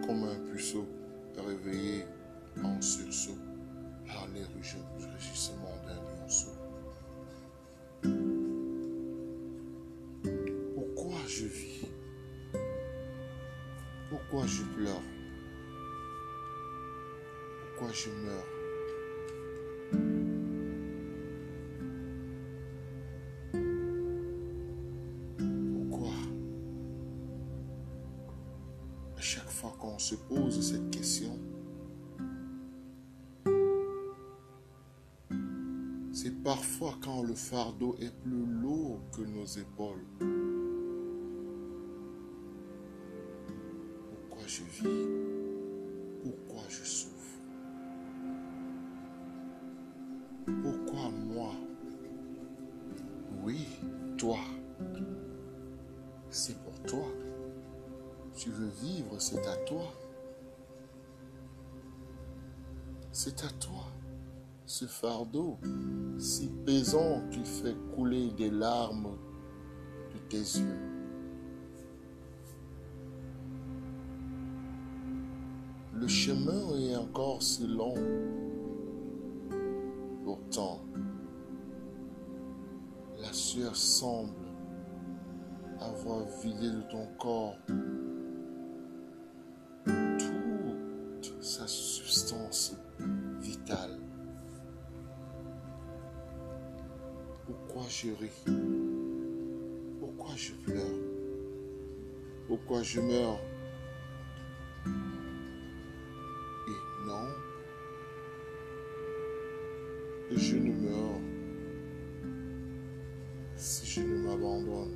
[0.06, 0.86] comme un puceau
[1.36, 2.04] réveillé
[2.64, 3.38] en sursaut
[4.06, 6.50] par les rugissements d'un lionceau.
[10.74, 11.88] Pourquoi je vis?
[14.10, 15.02] Pourquoi je pleure?
[17.78, 18.44] Pourquoi je meurs
[25.72, 26.10] Pourquoi
[29.16, 31.38] À chaque fois qu'on se pose cette question,
[36.12, 40.37] c'est parfois quand le fardeau est plus lourd que nos épaules.
[66.18, 69.16] Si pesant qui fait couler des larmes
[70.14, 70.78] de tes yeux.
[75.94, 77.94] Le chemin est encore si long.
[80.24, 80.80] Pourtant,
[83.20, 84.32] la sueur semble
[85.80, 87.56] avoir vidé de ton corps
[97.88, 98.08] je
[99.98, 100.98] Pourquoi je pleure?
[102.46, 103.40] Pourquoi je meurs?
[110.30, 111.20] Je ne meurs
[113.56, 114.94] si je ne m'abandonne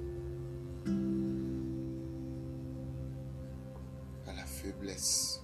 [4.26, 5.40] à la faiblesse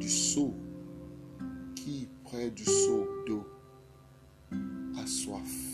[0.00, 0.52] du seau
[1.76, 3.46] qui, près du seau d'eau,
[4.98, 5.65] a soif.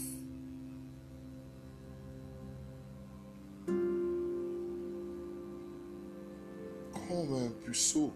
[7.65, 8.13] Puceau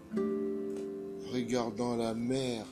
[1.33, 2.65] regardant la mer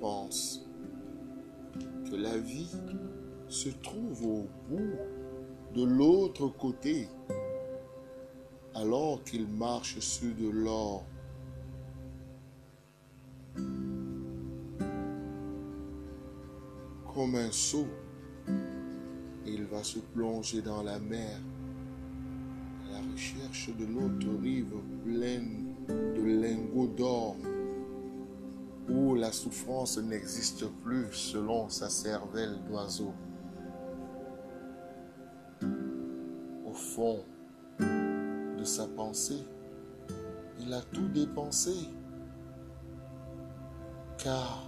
[0.00, 0.66] pense
[2.10, 2.70] que la vie
[3.48, 4.96] se trouve au bout
[5.74, 7.08] de l'autre côté
[8.74, 11.04] alors qu'il marche sur de l'or.
[17.14, 17.86] Comme un seau,
[19.44, 21.40] il va se plonger dans la mer
[23.18, 27.34] recherche de l'autre rive pleine de lingots d'or
[28.88, 33.12] où la souffrance n'existe plus selon sa cervelle d'oiseau.
[36.64, 37.18] Au fond
[37.80, 39.42] de sa pensée,
[40.60, 41.72] Il a tout dépensé.
[44.18, 44.64] Car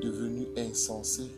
[0.00, 1.30] devenu insensé,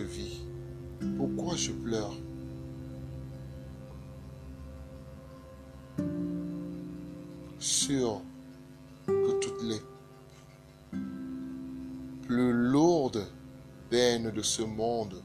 [0.00, 0.40] vis
[1.16, 2.14] Pourquoi je pleure?
[7.58, 8.20] Sûr
[9.06, 9.80] que toutes les
[12.22, 13.26] plus lourdes
[13.90, 15.22] peines de ce monde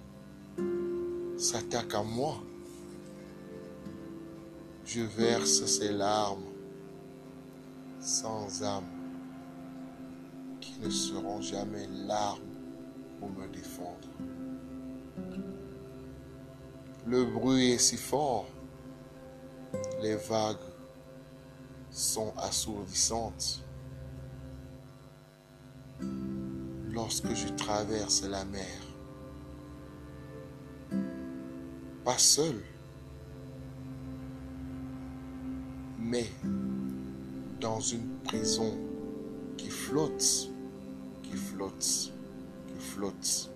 [1.37, 2.35] s'attaquent à moi.
[4.85, 6.43] Je verse ces larmes
[7.99, 8.87] sans âme
[10.59, 12.39] qui ne seront jamais larmes
[13.19, 14.07] pour me défendre.
[17.09, 18.45] Le bruit est si fort,
[19.99, 20.57] les vagues
[21.89, 23.63] sont assourdissantes.
[26.91, 28.77] Lorsque je traverse la mer,
[32.05, 32.61] pas seul,
[35.97, 36.29] mais
[37.59, 38.77] dans une prison
[39.57, 40.51] qui flotte,
[41.23, 42.13] qui flotte,
[42.67, 43.49] qui flotte,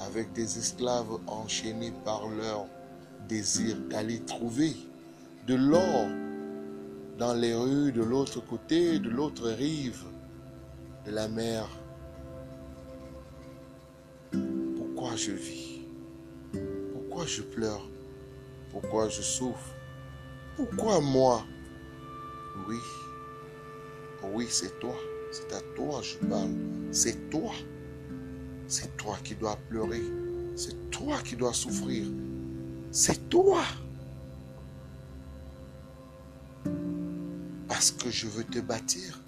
[0.00, 2.66] avec des esclaves enchaînés par leur
[3.28, 4.74] désir d'aller trouver
[5.46, 6.06] de l'or
[7.18, 10.04] dans les rues de l'autre côté, de l'autre rive
[11.04, 11.68] de la mer.
[14.76, 15.80] Pourquoi je vis?
[16.92, 17.88] Pourquoi je pleure?
[18.70, 19.74] Pourquoi je souffre?
[20.56, 21.44] Pourquoi moi?
[22.68, 22.76] Oui,
[24.34, 24.94] oui, c'est toi.
[25.32, 26.50] C'est à toi je parle.
[26.92, 27.52] C'est toi.
[28.68, 30.02] C'est toi qui dois pleurer.
[30.54, 32.04] C'est toi qui dois souffrir.
[32.92, 33.62] C'est toi.
[37.66, 39.18] Parce que je veux te bâtir.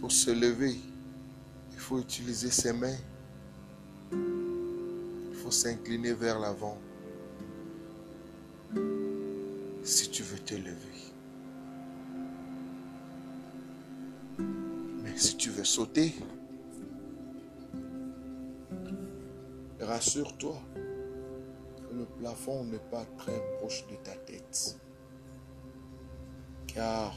[0.00, 0.78] Pour se lever,
[1.72, 2.98] il faut utiliser ses mains.
[4.12, 6.78] Il faut s'incliner vers l'avant.
[9.82, 11.09] Si tu veux te lever.
[15.20, 16.14] Si tu veux sauter,
[19.78, 24.78] rassure-toi que le plafond n'est pas très proche de ta tête.
[26.66, 27.14] Car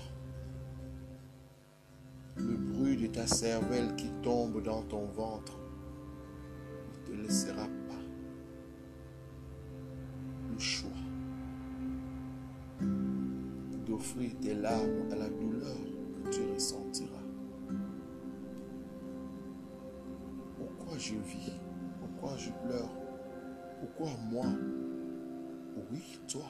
[2.36, 5.58] le bruit de ta cervelle qui tombe dans ton ventre
[6.89, 8.04] ne te laissera pas
[10.51, 10.89] le choix
[13.86, 15.53] d'offrir tes larmes à la douleur
[21.04, 21.51] je vis
[21.99, 22.89] Pourquoi je pleure?
[23.80, 24.45] Pourquoi moi?
[25.91, 26.45] Oui, toi.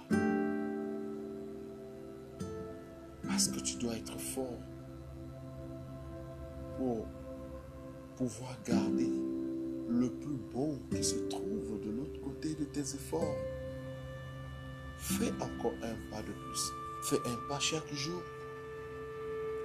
[3.23, 4.59] Parce que tu dois être fort
[6.77, 7.07] pour
[8.15, 9.11] pouvoir garder
[9.89, 13.37] le plus beau qui se trouve de l'autre côté de tes efforts.
[14.99, 16.71] Fais encore un pas de plus.
[17.05, 18.21] Fais un pas chaque jour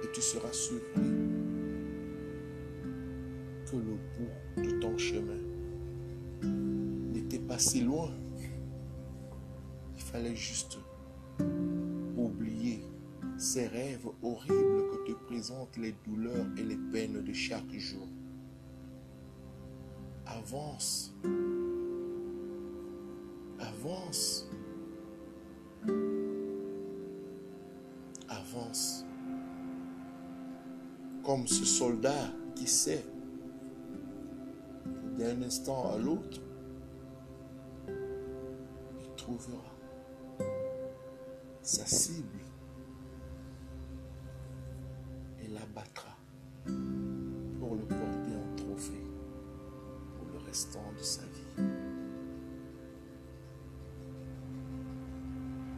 [0.03, 1.38] et tu seras surpris
[3.77, 5.37] le bout de ton chemin
[6.43, 8.11] n'était pas si loin.
[9.95, 10.79] Il fallait juste
[12.17, 12.81] oublier
[13.37, 18.07] ces rêves horribles que te présentent les douleurs et les peines de chaque jour.
[20.25, 21.13] Avance.
[23.59, 24.49] Avance.
[28.27, 29.05] Avance.
[31.23, 33.05] Comme ce soldat qui sait
[35.39, 36.39] d'un instant à l'autre,
[37.87, 39.63] il trouvera
[41.61, 42.39] sa cible
[45.43, 46.15] et l'abattra
[46.65, 49.05] pour le porter en trophée
[50.17, 51.63] pour le restant de sa vie.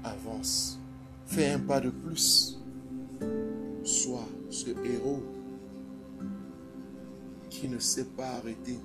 [0.04, 0.80] Avance,
[1.26, 2.60] fais un pas de plus,
[3.84, 5.24] sois ce héros
[7.50, 8.80] qui ne s'est pas arrêté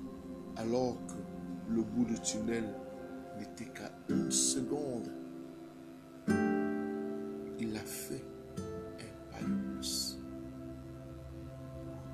[0.57, 2.63] alors que le bout de tunnel
[3.37, 5.11] n'était qu'à une seconde.
[7.59, 8.23] Il a fait
[8.57, 10.17] un pas de plus.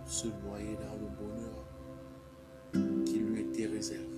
[0.05, 1.65] Se noyer dans le bonheur
[3.05, 4.09] qui lui était réservé.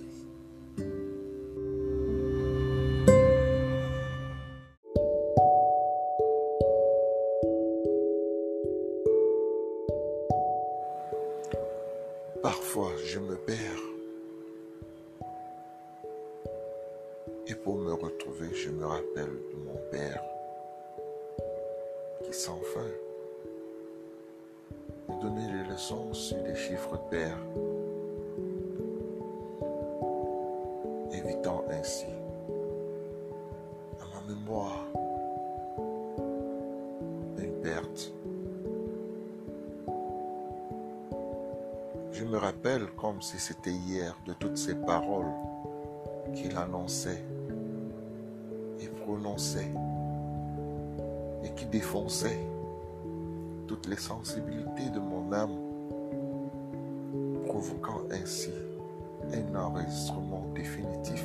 [12.42, 13.75] Parfois, je me perds.
[17.66, 20.22] Pour me retrouver, je me rappelle de mon père
[22.30, 22.86] sans fin
[25.08, 27.40] et donner des leçons sur des chiffres pairs,
[31.10, 32.06] évitant ainsi
[33.98, 34.86] à ma mémoire
[37.36, 38.12] une perte.
[42.12, 45.32] Je me rappelle comme si c'était hier de toutes ces paroles
[46.32, 47.24] qu'il annonçait
[51.44, 52.38] et qui défonçait
[53.66, 55.56] toutes les sensibilités de mon âme,
[57.46, 58.52] provoquant ainsi
[59.32, 61.24] un enregistrement définitif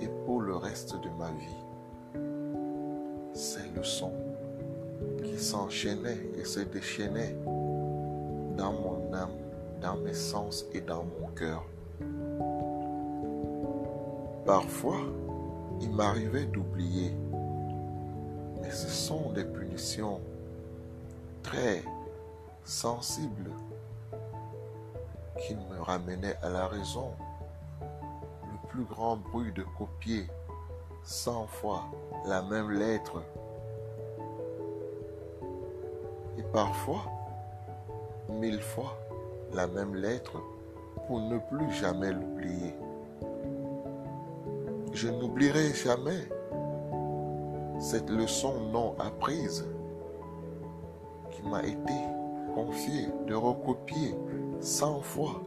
[0.00, 1.64] et pour le reste de ma vie.
[3.34, 4.12] Ces leçons
[5.24, 7.36] qui s'enchaînaient et se déchaînaient
[8.56, 9.36] dans mon âme,
[9.80, 11.64] dans mes sens et dans mon cœur.
[14.46, 15.00] Parfois,
[15.80, 17.14] il m'arrivait d'oublier,
[18.60, 20.20] mais ce sont des punitions
[21.42, 21.82] très
[22.64, 23.50] sensibles
[25.38, 27.10] qui me ramenaient à la raison.
[27.80, 30.26] Le plus grand bruit de copier
[31.04, 31.84] cent fois
[32.26, 33.22] la même lettre.
[36.38, 37.02] Et parfois,
[38.28, 38.98] mille fois
[39.54, 40.42] la même lettre
[41.06, 42.74] pour ne plus jamais l'oublier.
[44.96, 46.26] Je n'oublierai jamais
[47.78, 49.68] cette leçon non apprise
[51.30, 51.92] qui m'a été
[52.54, 54.14] confiée de recopier
[54.58, 55.42] 100 fois.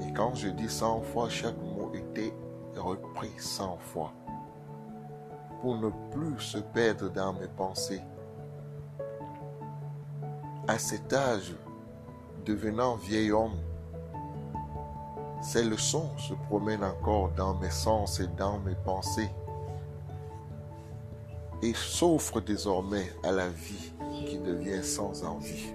[0.00, 2.32] Et quand je dis 100 fois, chaque mot était
[2.78, 4.14] repris 100 fois
[5.60, 8.00] pour ne plus se perdre dans mes pensées.
[10.66, 11.54] À cet âge,
[12.46, 13.58] devenant vieil homme,
[15.42, 19.30] ces leçons se promènent encore dans mes sens et dans mes pensées
[21.62, 23.92] et s'offrent désormais à la vie
[24.24, 25.72] qui devient sans envie.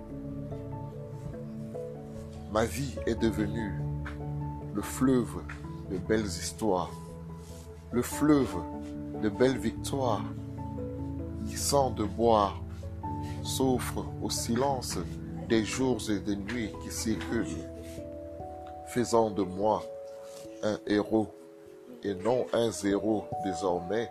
[2.51, 3.73] Ma vie est devenue
[4.73, 5.41] le fleuve
[5.91, 6.91] de belles histoires,
[7.91, 8.55] le fleuve
[9.21, 10.23] de belles victoires
[11.45, 12.61] qui sent de boire,
[13.43, 14.97] s'offre au silence
[15.49, 17.45] des jours et des nuits qui circulent,
[18.87, 19.83] faisant de moi
[20.63, 21.27] un héros
[22.03, 24.09] et non un zéro désormais,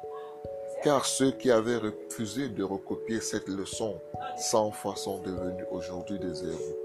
[0.82, 3.98] car ceux qui avaient refusé de recopier cette leçon
[4.36, 6.76] cent fois sont devenus aujourd'hui des zéros.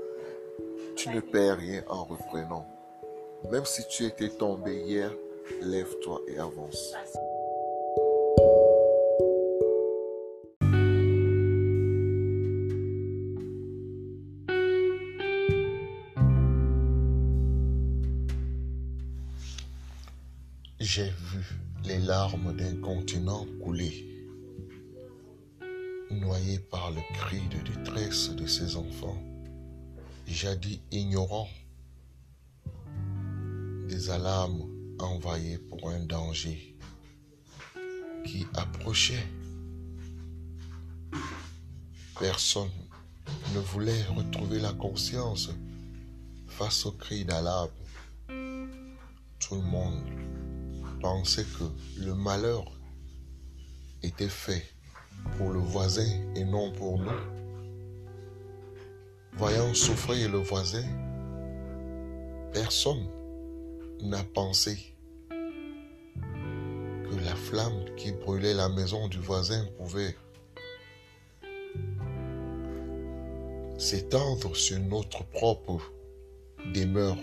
[0.96, 2.66] Tu ne perds rien en reprenant.
[3.52, 5.12] Même si tu étais tombé hier,
[5.62, 6.94] lève-toi et avance.
[30.28, 31.50] Jadis ignorants,
[33.88, 34.68] des alarmes
[35.00, 36.78] envoyées pour un danger
[38.26, 39.28] qui approchait.
[42.20, 42.70] Personne
[43.54, 45.50] ne voulait retrouver la conscience
[46.48, 47.70] face au cri d'alarme.
[49.40, 50.04] Tout le monde
[51.02, 51.64] pensait que
[52.00, 52.66] le malheur
[54.04, 54.66] était fait
[55.38, 57.41] pour le voisin et non pour nous.
[59.34, 60.84] Voyant souffrir le voisin,
[62.54, 63.08] personne
[64.02, 64.78] n'a pensé
[65.30, 70.16] que la flamme qui brûlait la maison du voisin pouvait
[73.78, 75.82] s'étendre sur notre propre
[76.76, 77.18] demeure.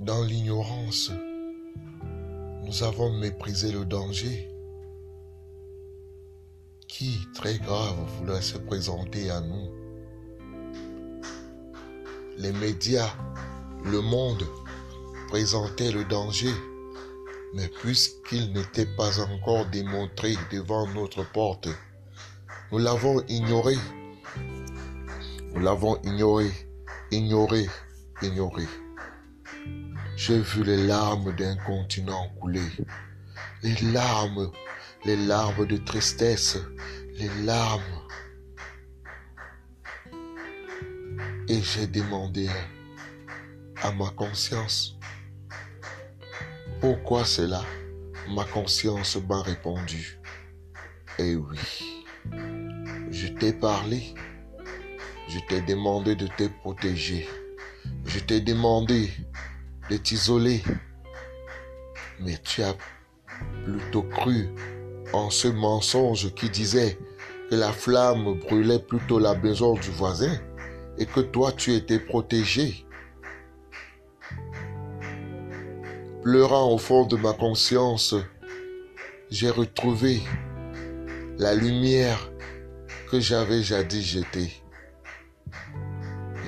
[0.00, 1.12] Dans l'ignorance,
[2.64, 4.55] nous avons méprisé le danger
[6.88, 9.70] qui, très grave, voulait se présenter à nous?
[12.38, 13.14] Les médias,
[13.84, 14.44] le monde
[15.28, 16.52] présentaient le danger,
[17.54, 21.68] mais puisqu'il n'était pas encore démontré devant notre porte,
[22.72, 23.76] nous l'avons ignoré.
[25.54, 26.50] Nous l'avons ignoré,
[27.10, 27.66] ignoré,
[28.22, 28.64] ignoré.
[30.16, 32.68] J'ai vu les larmes d'un continent couler.
[33.62, 34.50] Les larmes,
[35.06, 36.58] les larmes de tristesse,
[37.14, 37.80] les larmes.
[41.48, 42.48] Et j'ai demandé
[43.82, 44.98] à ma conscience,
[46.80, 47.62] pourquoi cela?
[48.30, 50.18] Ma conscience m'a répondu,
[51.20, 52.04] eh oui,
[53.12, 54.12] je t'ai parlé,
[55.28, 57.28] je t'ai demandé de te protéger,
[58.06, 59.12] je t'ai demandé
[59.88, 60.64] de t'isoler,
[62.18, 62.74] mais tu as
[63.64, 64.48] plutôt cru
[65.30, 66.98] ce mensonge qui disait
[67.50, 70.34] que la flamme brûlait plutôt la maison du voisin
[70.98, 72.86] et que toi tu étais protégé.
[76.22, 78.14] Pleurant au fond de ma conscience,
[79.30, 80.22] j'ai retrouvé
[81.38, 82.30] la lumière
[83.10, 84.52] que j'avais jadis jetée.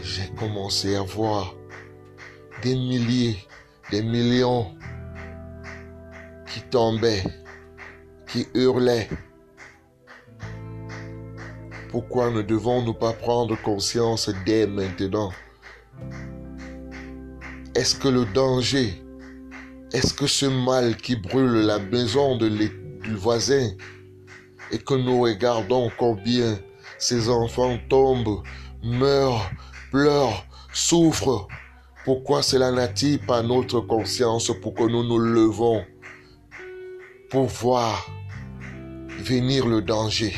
[0.02, 1.54] J'ai commencé à voir
[2.62, 3.36] des milliers,
[3.90, 4.74] des millions
[6.46, 7.22] qui tombaient,
[8.28, 9.08] qui hurlaient.
[11.90, 15.32] Pourquoi ne devons-nous pas prendre conscience dès maintenant?
[17.74, 19.02] Est-ce que le danger,
[19.92, 23.70] est-ce que ce mal qui brûle la maison de du voisin
[24.70, 26.58] et que nous regardons combien
[26.98, 28.42] ces enfants tombent,
[28.82, 29.50] meurent,
[29.90, 31.48] pleurent, souffrent,
[32.04, 35.84] pourquoi cela n'attire pas notre conscience pour que nous nous levons
[37.30, 38.06] pour voir
[39.18, 40.34] venir le danger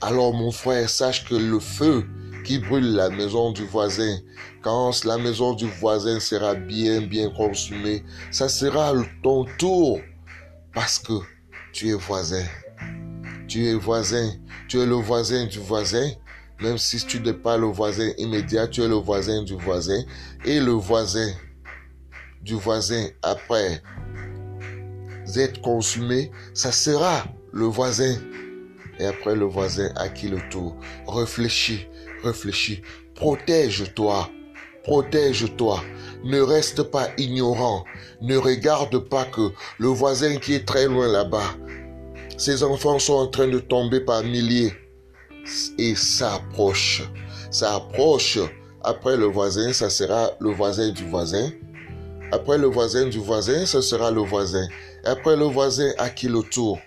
[0.00, 2.06] Alors mon frère, sache que le feu
[2.44, 4.18] qui brûle la maison du voisin,
[4.62, 10.00] quand la maison du voisin sera bien, bien consumée, ça sera ton tour
[10.74, 11.14] parce que
[11.72, 12.44] tu es voisin.
[13.48, 14.32] Tu es voisin.
[14.68, 16.10] Tu es le voisin du voisin
[16.62, 20.04] même si tu n'es pas le voisin immédiat, tu es le voisin du voisin.
[20.44, 21.32] Et le voisin
[22.40, 23.82] du voisin, après
[25.38, 28.16] être consumé, ça sera le voisin.
[28.98, 30.76] Et après le voisin à qui le tour.
[31.06, 31.86] Réfléchis,
[32.22, 32.82] réfléchis.
[33.14, 34.28] Protège-toi.
[34.84, 35.82] Protège-toi.
[36.24, 37.84] Ne reste pas ignorant.
[38.20, 41.56] Ne regarde pas que le voisin qui est très loin là-bas,
[42.38, 44.72] ses enfants sont en train de tomber par milliers
[45.78, 47.02] et s'approche.
[47.50, 48.38] Ça approche.
[48.84, 51.50] Après le voisin, ça sera le voisin du voisin.
[52.32, 54.66] Après le voisin du voisin, ce sera le voisin.
[55.04, 56.78] Après le voisin, à qui le tour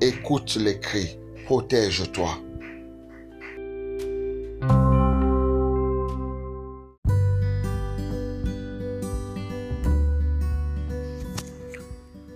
[0.00, 1.18] Écoute les cris.
[1.44, 2.38] Protège-toi.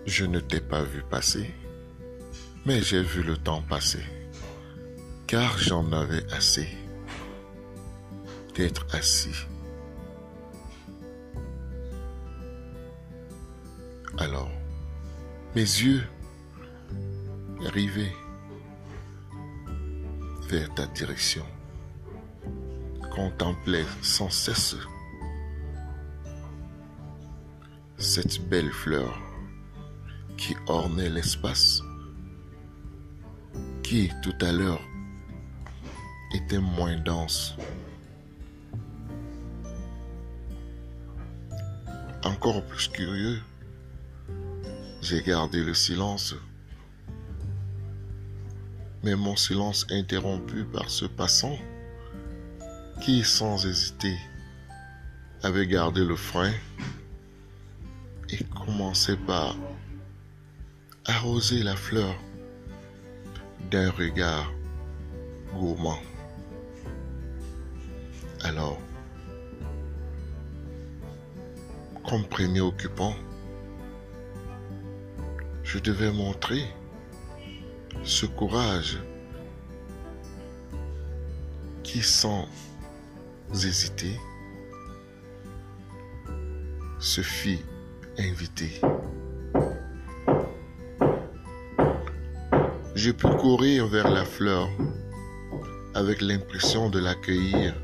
[0.07, 1.51] Je ne t'ai pas vu passer,
[2.67, 4.01] mais j'ai vu le temps passer
[5.31, 6.67] car j'en avais assez
[8.57, 9.47] d'être assis.
[14.19, 14.51] Alors,
[15.55, 16.03] mes yeux
[17.67, 18.13] arrivaient
[20.49, 21.45] vers ta direction,
[23.15, 24.77] contemplaient sans cesse
[27.97, 29.17] cette belle fleur
[30.37, 31.83] qui ornait l'espace,
[33.83, 34.83] qui tout à l'heure
[36.35, 37.57] était moins dense.
[42.25, 43.41] Encore plus curieux,
[45.03, 46.35] j'ai gardé le silence,
[49.03, 51.57] mais mon silence interrompu par ce passant
[53.01, 54.17] qui, sans hésiter,
[55.43, 56.53] avait gardé le frein
[58.29, 59.57] et commençait par
[61.07, 62.15] arroser la fleur
[63.71, 64.53] d'un regard
[65.55, 65.99] gourmand.
[68.43, 68.79] Alors,
[72.07, 73.15] comme premier occupant,
[75.73, 76.65] je devais montrer
[78.03, 78.99] ce courage
[81.85, 82.49] qui, sans
[83.53, 84.19] hésiter,
[86.99, 87.63] se fit
[88.19, 88.81] inviter.
[92.97, 94.69] Je pus courir vers la fleur
[95.95, 97.77] avec l'impression de l'accueillir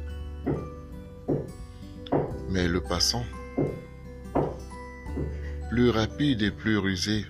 [2.49, 3.24] mais le passant,
[5.70, 7.24] plus rapide et plus rusé,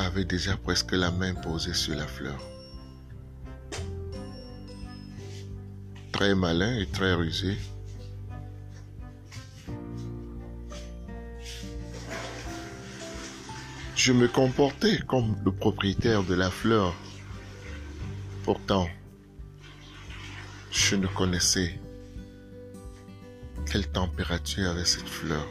[0.00, 2.38] avait déjà presque la main posée sur la fleur.
[6.12, 7.56] Très malin et très rusé,
[13.94, 16.94] je me comportais comme le propriétaire de la fleur.
[18.44, 18.88] Pourtant,
[20.70, 21.78] je ne connaissais
[23.70, 25.46] quelle température avait cette fleur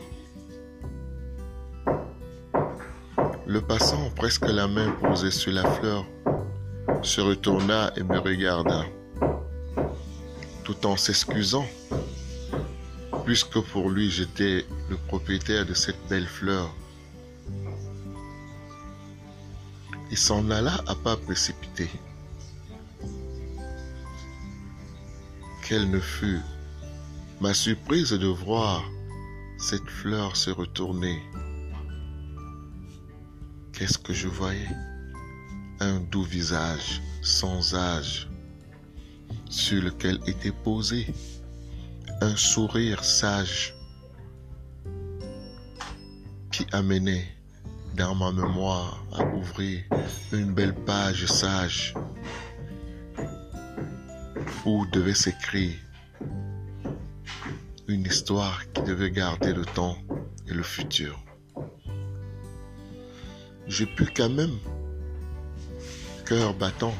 [3.49, 6.05] Le passant, presque la main posée sur la fleur,
[7.01, 8.85] se retourna et me regarda,
[10.63, 11.65] tout en s'excusant,
[13.25, 16.69] puisque pour lui j'étais le propriétaire de cette belle fleur.
[20.11, 21.89] Il s'en alla à pas précipité.
[25.67, 26.41] Quelle ne fut
[27.41, 28.83] Ma surprise de voir
[29.57, 31.19] cette fleur se retourner
[33.79, 34.67] qu'est-ce que je voyais?
[35.79, 38.29] Un doux visage sans âge
[39.49, 41.07] sur lequel était posé
[42.19, 43.73] un sourire sage
[46.51, 47.25] qui amenait
[47.95, 49.81] dans ma mémoire à ouvrir
[50.33, 51.93] une belle page sage
[54.65, 55.77] où devait s'écrire
[57.87, 59.97] une histoire qui devait garder le temps
[60.47, 61.17] et le futur.
[63.69, 64.57] J'ai pu quand même,
[66.25, 66.95] cœur battant,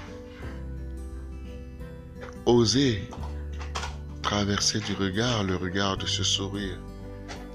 [2.45, 3.09] oser
[4.21, 6.77] traverser du regard le regard de ce sourire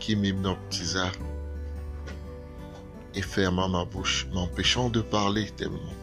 [0.00, 1.12] qui m'hypnotisa
[3.14, 5.94] et ferma ma bouche, m'empêchant de parler tellement.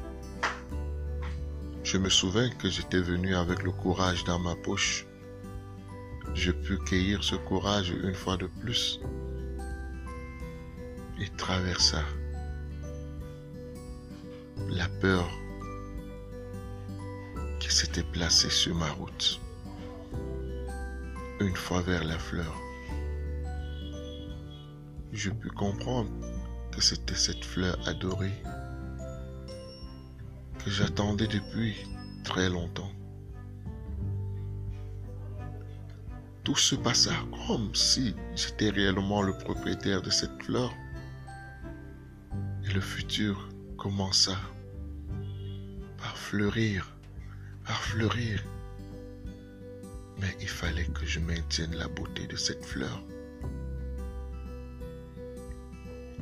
[1.83, 5.05] Je me souviens que j'étais venu avec le courage dans ma poche.
[6.33, 9.01] Je pus cueillir ce courage une fois de plus
[11.19, 12.05] et traversa
[14.69, 15.29] la peur
[17.59, 19.39] qui s'était placée sur ma route.
[21.39, 22.55] Une fois vers la fleur,
[25.11, 26.09] je pus comprendre
[26.71, 28.41] que c'était cette fleur adorée
[30.63, 31.75] que j'attendais depuis
[32.23, 32.91] très longtemps.
[36.43, 37.11] Tout se passa
[37.47, 40.71] comme si j'étais réellement le propriétaire de cette fleur.
[42.67, 44.35] Et le futur commença
[46.21, 46.87] fleurir,
[47.65, 48.43] par fleurir.
[50.19, 53.03] Mais il fallait que je maintienne la beauté de cette fleur.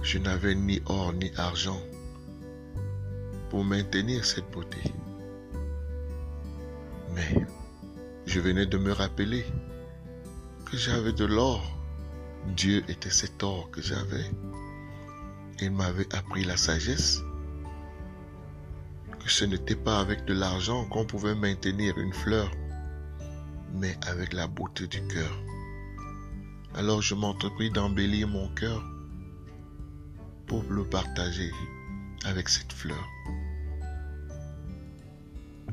[0.02, 1.82] Je n'avais ni or ni argent
[3.50, 4.82] pour maintenir cette beauté.
[7.14, 7.45] Mais
[8.26, 9.45] je venais de me rappeler
[10.66, 11.62] que j'avais de l'or.
[12.56, 14.32] Dieu était cet or que j'avais.
[15.62, 17.20] Il m'avait appris la sagesse,
[19.32, 22.51] ce n'était pas avec de l'argent qu'on pouvait maintenir une fleur,
[23.73, 25.32] mais avec la beauté du cœur.
[26.75, 28.84] Alors je m'entrepris d'embellir mon cœur
[30.47, 31.51] pour le partager
[32.25, 33.07] avec cette fleur.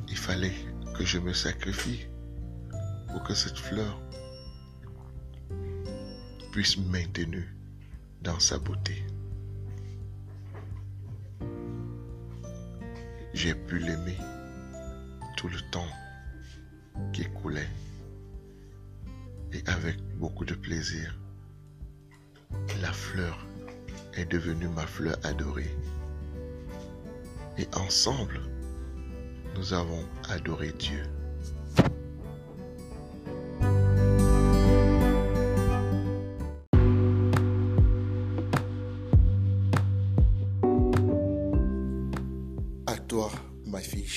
[0.09, 0.55] Il fallait
[0.97, 2.07] que je me sacrifie
[3.09, 4.01] pour que cette fleur
[6.53, 7.45] puisse maintenir
[8.23, 9.05] dans sa beauté.
[13.37, 14.17] J'ai pu l'aimer
[15.37, 15.93] tout le temps
[17.13, 17.69] qui coulait
[19.53, 21.15] et avec beaucoup de plaisir.
[22.81, 23.47] La fleur
[24.15, 25.77] est devenue ma fleur adorée.
[27.59, 28.41] Et ensemble,
[29.55, 31.03] nous avons adoré Dieu.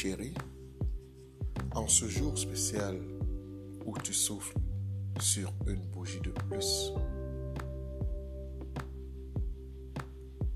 [0.01, 0.33] Chérie,
[1.75, 2.97] en ce jour spécial
[3.85, 4.57] où tu souffles
[5.19, 6.93] sur une bougie de plus,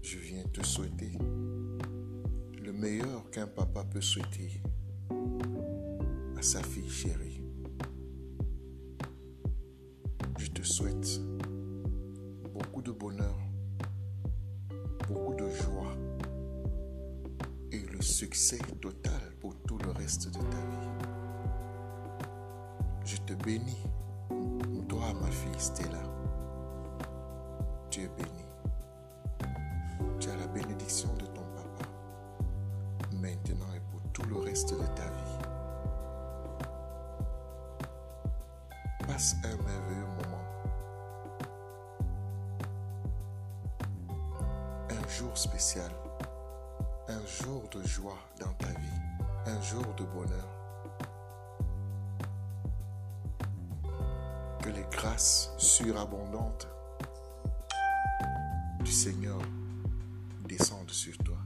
[0.02, 1.12] je viens te souhaiter
[2.64, 4.62] le meilleur qu'un papa peut souhaiter
[6.38, 7.43] à sa fille chérie.
[20.20, 20.90] De ta vie.
[23.04, 23.84] Je te bénis,
[24.88, 26.04] toi ma fille Stella.
[27.90, 28.30] Tu es bénie.
[30.20, 31.90] Tu as la bénédiction de ton papa,
[33.14, 35.40] maintenant et pour tout le reste de ta vie.
[39.08, 40.46] Passe un merveilleux moment.
[44.92, 45.92] Un jour spécial.
[47.08, 48.93] Un jour de joie dans ta vie.
[49.46, 50.48] Un jour de bonheur.
[54.62, 56.68] Que les grâces surabondantes
[58.84, 59.40] du Seigneur
[60.48, 61.38] descendent sur toi,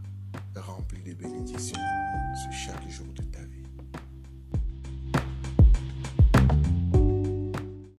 [0.56, 1.82] remplis de bénédictions
[2.44, 3.67] sur chaque jour de ta vie.